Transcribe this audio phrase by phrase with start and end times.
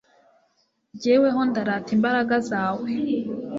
[1.01, 2.89] jyeweho ndarata imbaraga zawe